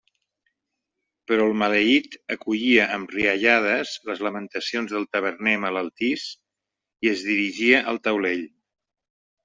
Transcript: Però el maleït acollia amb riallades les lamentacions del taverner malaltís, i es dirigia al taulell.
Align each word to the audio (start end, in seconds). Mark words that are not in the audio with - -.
Però 1.31 1.43
el 1.49 1.53
maleït 1.63 2.17
acollia 2.37 2.87
amb 2.97 3.13
riallades 3.17 3.93
les 4.09 4.25
lamentacions 4.29 4.97
del 4.97 5.07
taverner 5.19 5.57
malaltís, 5.69 6.27
i 7.09 7.15
es 7.17 7.27
dirigia 7.33 7.87
al 7.93 8.05
taulell. 8.11 8.47